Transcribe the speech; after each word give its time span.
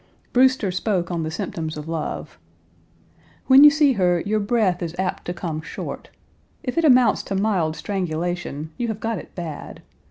Brewster 0.33 0.71
spoke 0.71 1.11
on 1.11 1.21
the 1.21 1.29
symptoms 1.29 1.77
of 1.77 1.87
love: 1.87 2.39
"When 3.45 3.63
you 3.63 3.69
see 3.69 3.93
her, 3.93 4.19
your 4.25 4.39
breath 4.39 4.81
is 4.81 4.95
apt 4.97 5.25
to 5.25 5.31
come 5.35 5.61
short. 5.61 6.09
If 6.63 6.75
it 6.75 6.85
amounts 6.85 7.21
to 7.25 7.35
mild 7.35 7.75
strangulation, 7.75 8.71
you 8.79 8.87
have 8.87 8.99
got 8.99 9.19
it 9.19 9.35
bad. 9.35 9.83